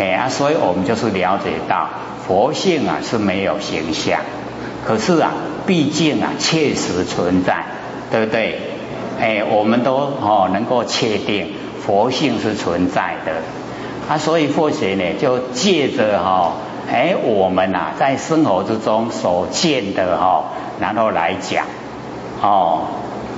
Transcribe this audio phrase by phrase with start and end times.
[0.00, 1.90] 哎啊，所以我们就是了解到
[2.26, 4.20] 佛性啊是没有形象，
[4.86, 5.32] 可是啊，
[5.66, 7.66] 毕竟啊确实存在，
[8.10, 8.58] 对不对？
[9.20, 11.52] 哎，我们都哦能够确定
[11.84, 13.42] 佛性是存在的，
[14.08, 16.54] 啊，所以佛学呢就借着哈，
[16.90, 20.44] 哎，我们呐在生活之中所见的哈，
[20.80, 21.66] 然后来讲，
[22.40, 22.84] 哦，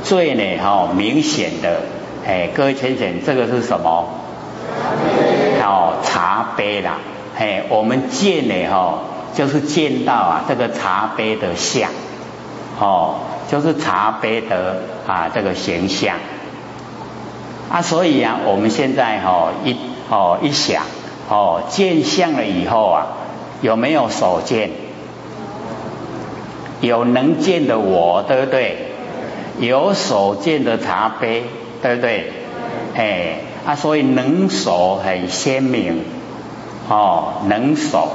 [0.05, 1.81] 最呢哈明显的，
[2.25, 4.07] 哎，各位浅浅，这个是什么？
[5.63, 6.99] 哦，茶杯啦，
[7.37, 8.99] 嘿，我们见呢哈，
[9.35, 11.91] 就是见到啊这个茶杯的像，
[12.79, 13.15] 哦。
[13.51, 16.17] 就是茶杯的啊这个形象
[17.71, 19.77] 啊，所以啊我们现在哈一
[20.09, 20.85] 哦一想
[21.29, 23.09] 哦见相了以后啊
[23.61, 24.71] 有没有所见？
[26.81, 28.93] 有能见的我，对不对？
[29.59, 31.45] 有所见的茶杯，
[31.83, 32.33] 对不对？
[32.95, 36.05] 哎啊，所以能所很鲜明
[36.89, 38.09] 哦，能所。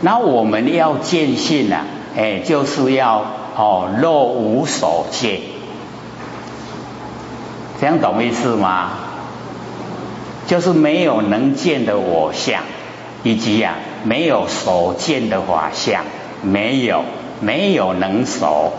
[0.00, 1.84] 那我们要见性啊，
[2.16, 3.24] 哎，就是要。
[3.54, 5.42] 哦，若无所见，
[7.78, 8.92] 这样懂意思吗？
[10.46, 12.62] 就是没有能见的我相，
[13.22, 16.02] 以及啊没有所见的法相，
[16.40, 17.04] 没有
[17.40, 18.72] 没有能所，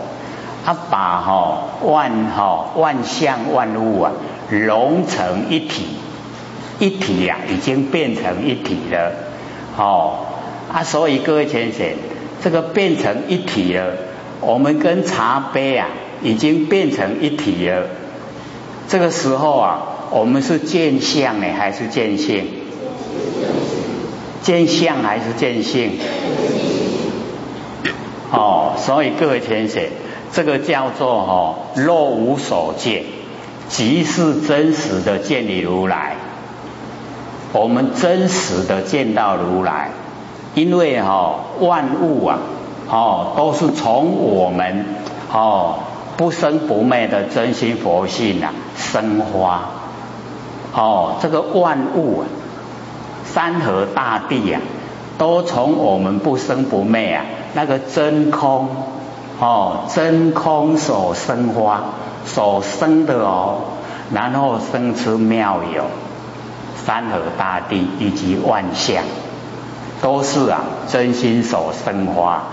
[0.64, 4.10] 他把哈万哈万象万物啊
[4.60, 5.84] 融成一体，
[6.78, 9.12] 一体呀已经变成一体了，
[9.76, 10.26] 哦
[10.72, 11.86] 啊，所以各位先生，
[12.42, 13.92] 这个变成一体了。
[14.40, 15.88] 我们跟茶杯啊，
[16.22, 17.86] 已经变成一体了。
[18.88, 22.46] 这个时候啊，我们是见相呢，还是见性？
[24.42, 25.92] 见相还是见性？
[28.30, 29.82] 哦，所以各位先生，
[30.32, 33.04] 这个叫做哦，若无所见，
[33.68, 36.16] 即是真实的见你如来。
[37.52, 39.90] 我们真实的见到如来，
[40.54, 42.38] 因为哈万物啊。
[42.86, 44.84] 哦，都是从我们
[45.32, 45.78] 哦
[46.18, 49.70] 不生不灭的真心佛性啊生花
[50.74, 52.24] 哦，这个万物啊，
[53.24, 54.60] 山河大地啊，
[55.16, 57.24] 都从我们不生不灭啊
[57.54, 58.68] 那个真空
[59.40, 61.82] 哦真空所生花
[62.24, 63.58] 所生的哦，
[64.12, 65.84] 然后生出妙有
[66.86, 69.02] 山河大地以及万象，
[70.00, 72.44] 都是啊真心所生花。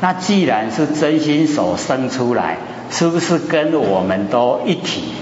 [0.00, 2.58] 那既然是真心所生出来，
[2.90, 5.14] 是不是跟我们都一体？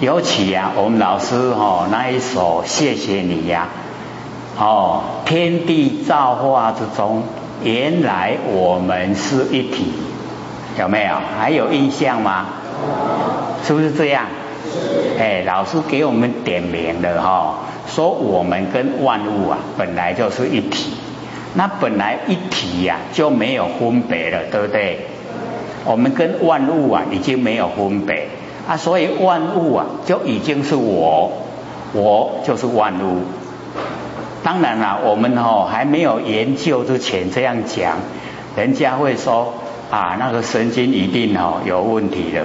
[0.00, 3.68] 尤其啊，我们老师哦那一首谢谢你呀，
[4.58, 7.24] 哦，天地造化之中，
[7.62, 9.92] 原来我们是一体，
[10.78, 11.14] 有没有？
[11.38, 12.46] 还有印象吗？
[13.62, 14.24] 是不是这样？
[15.18, 20.94] 哎，老师给我们点名了哈，说我们跟万物啊本来就是一体。
[21.54, 25.00] 那本来一体呀就没有分别了，对不对？
[25.84, 28.28] 我们跟万物啊已经没有分别
[28.68, 31.32] 啊，所以万物啊就已经是我，
[31.92, 33.22] 我就是万物。
[34.42, 37.98] 当然了，我们哦还没有研究之前这样讲，
[38.56, 39.54] 人家会说
[39.90, 42.44] 啊那个神经一定哦有问题了，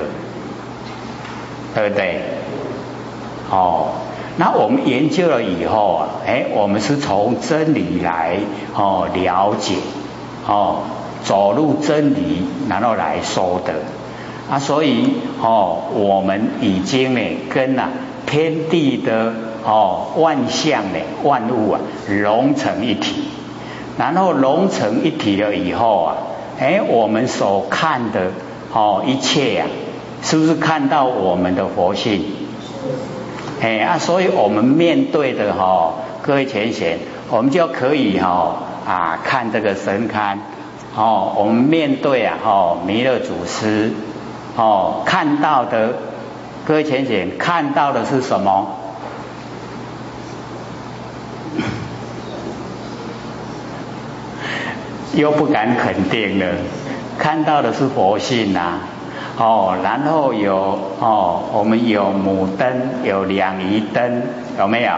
[1.73, 2.21] 对不对？
[3.49, 3.91] 哦。
[4.37, 8.37] 那我们研究了以后啊，哎，我们是从真理来
[8.75, 9.75] 哦了解
[10.45, 10.79] 哦，
[11.23, 13.73] 走入真理，然后来说的
[14.49, 17.87] 啊，所以哦，我们已经呢跟啊
[18.25, 19.31] 天地的
[19.65, 23.23] 哦万象呢万物啊融成一体，
[23.97, 26.17] 然后融成一体了以后啊，
[26.59, 28.27] 哎，我们所看的
[28.71, 29.65] 哦一切呀，
[30.21, 32.23] 是不是看到我们的佛性？
[33.61, 36.99] 哎啊，所以我们面对的哈，各位前贤，
[37.31, 40.37] 我们就可以哈啊看这个神龛
[40.95, 43.91] 哦，我们面对啊哦弥勒祖师
[44.55, 45.93] 哦看到的，
[46.65, 48.67] 各位前贤看到的是什么？
[55.13, 56.45] 又不敢肯定了，
[57.17, 58.79] 看到的是佛性呐。
[59.37, 60.55] 哦，然后有
[60.99, 62.67] 哦，我们有母灯，
[63.03, 64.21] 有两仪灯，
[64.57, 64.91] 有没有？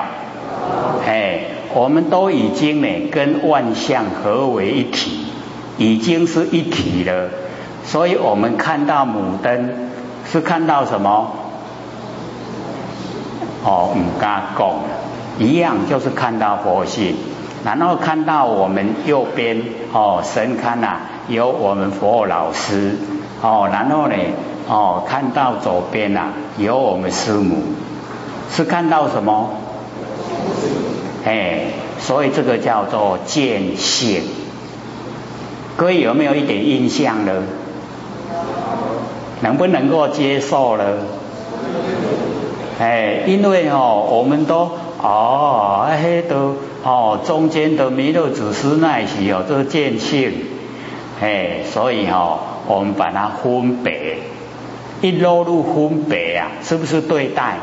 [1.05, 1.39] 哎，
[1.73, 5.25] 我们都已经呢跟万象合为一体，
[5.77, 7.29] 已经是一体了。
[7.83, 9.69] 所以我们看到母灯
[10.31, 11.31] 是看到什么？
[13.63, 14.69] 哦，唔敢讲，
[15.39, 17.15] 一样就是看到佛性，
[17.63, 19.61] 然后看到我们右边
[19.91, 22.95] 哦神龛呐，有我们佛老师。
[23.41, 24.15] 哦，然后呢？
[24.67, 27.57] 哦，看到左边呐，有我们师母，
[28.51, 29.51] 是看到什么？
[31.23, 31.67] 哎，
[31.99, 34.23] 所以这个叫做见性。
[35.75, 37.43] 各位有没有一点印象呢？
[39.41, 40.83] 能不能够接受呢？
[42.79, 44.71] 哎，因为哦，我们都
[45.01, 50.31] 哦，哎都哦，中间的弥勒祖师那些哦，这个见性，
[51.21, 54.17] 哎，所以哦，我们把它分别，
[55.01, 57.57] 一落入分别啊，是不是对待？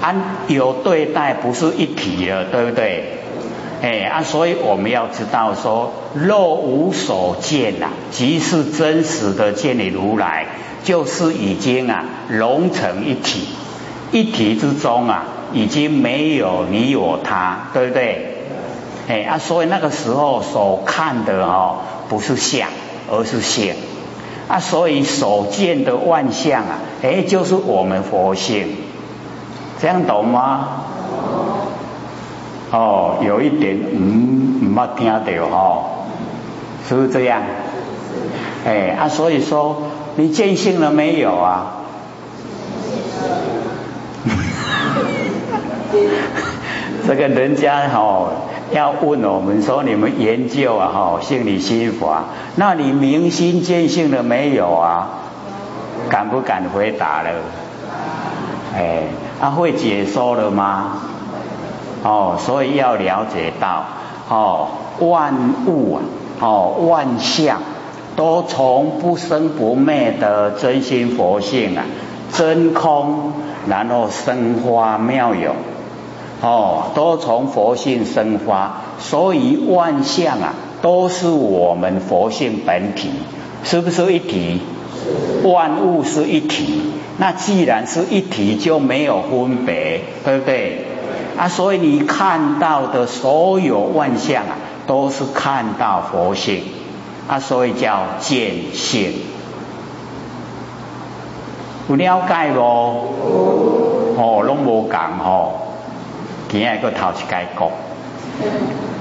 [0.00, 0.14] 啊
[0.46, 3.14] 有对待，不是一体了，对不对？
[3.82, 10.46] 哎啊，所以我们要知道说，若无所见呐，即是真实的见你如来，
[10.84, 13.48] 就是已经啊融成一体，
[14.12, 18.34] 一体之中啊，已经没有你我他，对不对？
[19.08, 21.76] 哎啊，所以那个时候所看的哦，
[22.08, 22.68] 不是相，
[23.10, 23.74] 而是性
[24.48, 28.68] 啊，所以所见的万象啊，哎，就是我们佛性。
[29.80, 30.68] 这样懂吗？
[32.70, 35.84] 哦，有一点嗯，没听到哈，
[36.86, 37.42] 是不是这样？
[38.66, 39.84] 哎啊，所以说
[40.16, 41.76] 你见性了没有啊？
[47.06, 48.28] 这个人家哈
[48.72, 52.24] 要问我们说你们研究啊哈心理心法，
[52.56, 55.08] 那你明心见性了没有啊？
[56.08, 57.30] 敢不敢回答了？
[58.76, 59.02] 哎。
[59.40, 60.94] 他会解说了吗？
[62.02, 63.84] 哦，所以要了解到，
[64.28, 64.66] 哦，
[64.98, 65.32] 万
[65.64, 66.02] 物啊，
[66.40, 67.60] 哦，万象
[68.16, 71.84] 都从不生不灭的真心佛性啊，
[72.32, 73.32] 真空，
[73.68, 75.54] 然后生花妙有，
[76.40, 83.10] 哦，都从佛性生发，所以万象啊，都是我们佛性本体，
[83.64, 84.60] 是不是一体？
[85.44, 86.82] 万物是一体，
[87.16, 90.84] 那既然是一体，就没有分别，对不对？
[91.36, 96.62] 啊，所以你看到的所有万象啊，都是看到佛性，
[97.28, 99.12] 啊，所以叫见性。
[101.88, 102.60] 有了解不？
[104.20, 105.67] 哦，拢无讲吼，
[106.48, 107.70] 今日个头一解讲，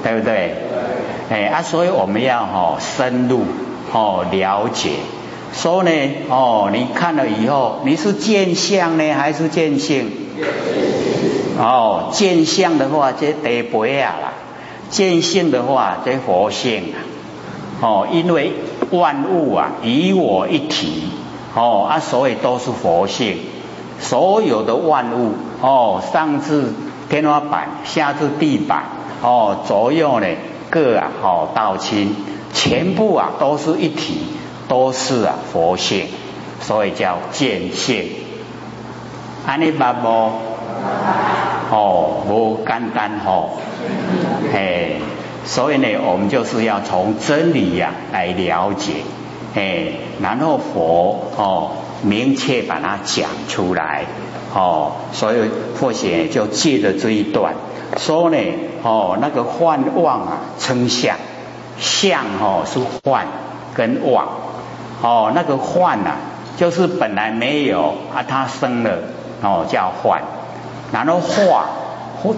[0.04, 0.56] 对不对？
[1.30, 3.42] 哎，啊，所以我们要吼深入
[3.92, 4.92] 吼了解。
[5.54, 5.92] 所以呢，
[6.30, 10.12] 哦，你看了以后，你是见相呢，还是见性？
[11.58, 14.34] 哦，见相的话，这得不呀啦；
[14.90, 16.96] 见性的话，这佛性啊。
[17.80, 18.54] 哦，因为
[18.92, 21.10] 万物啊，与我一体，
[21.56, 23.38] 哦啊，所以都是佛性。
[24.00, 26.74] 所有的万物，哦，上至
[27.10, 28.84] 天花板，下至地板，
[29.22, 30.28] 哦，左右呢
[30.70, 32.16] 各啊，哦，道亲，
[32.54, 34.22] 全部啊，都是一体。
[34.70, 36.08] 都是啊佛性，
[36.60, 38.10] 所以叫见性。
[39.46, 40.10] 安尼八不？
[41.72, 43.52] 哦，无简单哦，
[44.54, 44.90] 哎，
[45.46, 48.92] 所以呢，我们就是要从真理呀来了解，
[49.56, 49.86] 哎，
[50.22, 51.72] 然后佛哦
[52.02, 54.04] 明确把它讲出来，
[54.58, 57.54] 哦，所以佛学就借着这一段
[57.98, 58.38] 说呢，
[58.82, 61.16] 哦，那个幻妄啊称相，
[61.78, 63.28] 相哦是幻
[63.76, 64.28] 跟妄。
[65.04, 66.16] 哦，那个幻呐，
[66.58, 68.98] 就是本来没有啊，它生了
[69.44, 70.22] 哦，叫幻；
[70.92, 71.66] 然后化，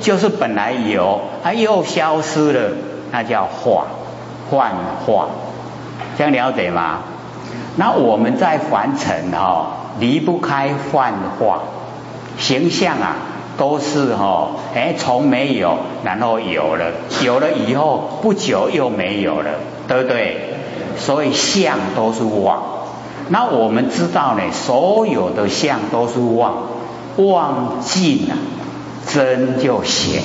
[0.02, 2.72] 就是本来有，它又消失了，
[3.14, 3.86] 那叫化，
[4.52, 4.74] 幻
[5.06, 5.28] 化。
[6.18, 6.98] 这样了解吗？
[7.78, 9.68] 那我们在凡尘哈，
[10.00, 11.60] 离不开幻化
[12.40, 13.16] 形象啊，
[13.58, 16.92] 都是哈，哎，从没有，然后有了，
[17.24, 19.52] 有了以后不久又没有了，
[19.88, 20.38] 对不对？
[20.98, 22.64] 所以相都是妄，
[23.30, 26.64] 那我们知道呢，所有的相都是妄，
[27.18, 28.36] 妄尽了，
[29.08, 30.22] 真就显，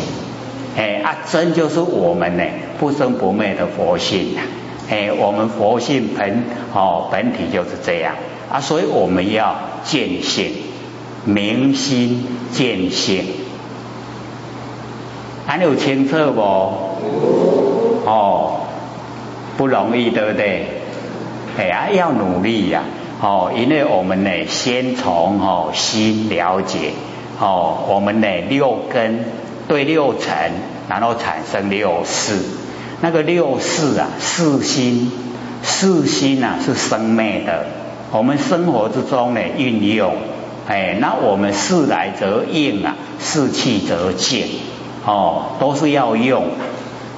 [0.76, 2.44] 哎啊，真就是我们呢
[2.78, 4.42] 不生不灭的佛性啊，
[4.88, 8.14] 哎，我们佛性本哦本体就是这样。
[8.50, 10.52] 啊，所以我们要见性，
[11.24, 13.24] 明心见性，
[15.46, 16.40] 还有清澈不？
[18.06, 18.60] 哦。
[19.56, 20.66] 不容易，对不对？
[21.56, 22.82] 哎呀，要努力呀！
[23.22, 26.90] 哦，因为我们呢，先从哦心了解
[27.38, 29.24] 哦，我们呢六根
[29.68, 30.50] 对六尘，
[30.88, 32.36] 然后产生六识。
[33.00, 35.12] 那个六识啊，四心，
[35.62, 37.66] 四心啊是生灭的。
[38.10, 40.16] 我们生活之中呢运用，
[40.66, 44.46] 哎，那我们事来则应啊，事去则静，
[45.04, 46.44] 哦，都是要用。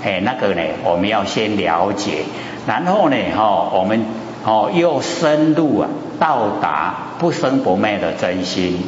[0.03, 2.25] 哎，那个呢，我们要先了解，
[2.67, 4.05] 然后呢，哈，我们
[4.45, 5.89] 哦又深入啊，
[6.19, 8.83] 到达不生不灭的真心。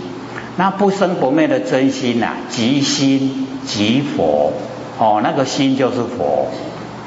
[0.56, 4.52] 那不生不灭的真心呐，即心即佛，
[4.98, 6.48] 哦，那个心就是佛，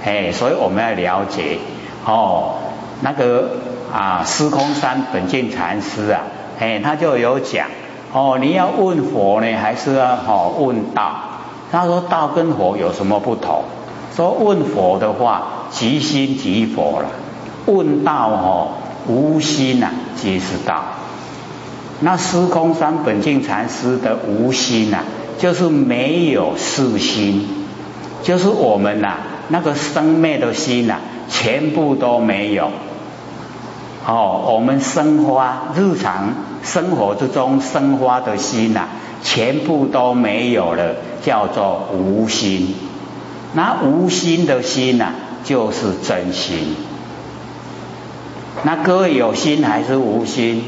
[0.05, 1.57] 哎，所以我们要了解，
[2.05, 2.55] 哦，
[3.01, 3.57] 那个
[3.93, 6.21] 啊，司空山本净禅师啊，
[6.61, 7.65] 哎，他就有讲，
[8.13, 11.11] 哦，你要问佛呢，还是要哦问道？
[11.71, 13.63] 他说道跟佛有什么不同？
[14.15, 15.41] 说问佛的话，
[15.71, 17.07] 即心即佛了；
[17.65, 18.67] 问道哦，
[19.07, 20.83] 无心呐，即是道。
[22.01, 24.99] 那司空山本净禅师的无心呐，
[25.39, 27.47] 就是没有四心，
[28.21, 32.69] 就是我们呐那个生灭的心呐，全部都没有。
[34.05, 38.87] 哦，我们生花日常生活之中生花的心呐，
[39.23, 42.75] 全部都没有了，叫做无心。
[43.53, 45.11] 那无心的心呐，
[45.43, 46.75] 就是真心。
[48.63, 50.63] 那各位有心还是无心？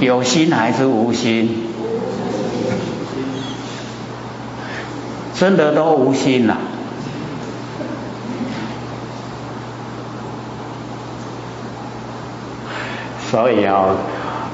[0.00, 1.66] 有心还是无心？
[5.38, 6.58] 真的都无心了。
[13.32, 13.96] 所以哦，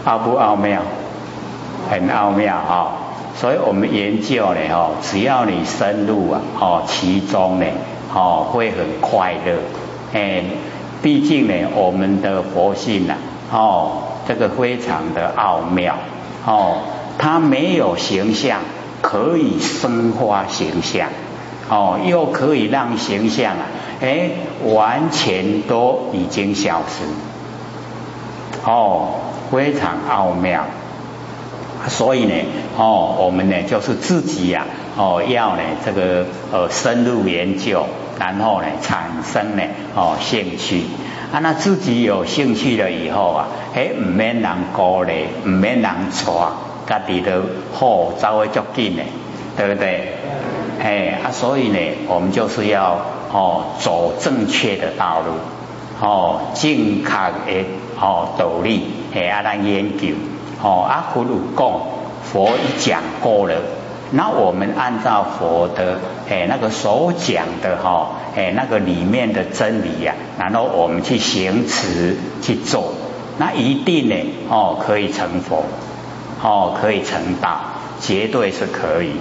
[0.04, 0.80] 奥不奥妙？
[1.90, 2.92] 很奥妙哦！
[3.34, 7.66] 所以我们研究呢，哦，只要你深入啊，哦，其中呢，
[8.14, 9.56] 哦，会很快乐。
[10.12, 10.44] 哎，
[11.02, 13.14] 毕竟呢，我们的佛性呐，
[13.50, 14.04] 哦。
[14.28, 15.96] 这个非常的奥妙
[16.46, 16.76] 哦，
[17.18, 18.60] 它没有形象，
[19.02, 21.08] 可以生化形象
[21.68, 23.66] 哦，又可以让形象啊，
[24.00, 24.30] 哎，
[24.72, 27.04] 完全都已经消失
[28.64, 29.10] 哦，
[29.50, 30.64] 非常奥妙。
[31.88, 32.34] 所以呢，
[32.76, 37.86] 哦，我们呢就是自己呀，哦，要呢这个呃深入研究，
[38.18, 39.62] 然后呢产生呢
[39.94, 40.82] 哦兴趣。
[41.32, 46.32] 啊，那自己有兴趣了以后啊，嘿，唔免人鼓励，唔免人带，
[46.86, 47.30] 家己都
[47.74, 49.02] 好走会足紧的，
[49.56, 50.14] 对不对？
[50.82, 52.98] 嘿，啊，所以呢，我们就是要
[53.30, 55.34] 哦走正确的道路，
[56.00, 57.10] 哦正确
[57.46, 57.66] 的
[58.00, 60.14] 哦道理，嘿，啊，来研究，
[60.62, 61.80] 哦，啊，佛如讲，
[62.22, 63.54] 佛已讲过了。
[64.10, 65.98] 那我们按照佛的
[66.30, 72.94] 诶那个所讲的哈诶那个里面的真理呀，然后我们去行持去做，
[73.38, 74.14] 那一定呢
[74.48, 75.64] 哦可以成佛，
[76.42, 77.58] 哦可以成道，
[78.00, 79.12] 绝对是可以。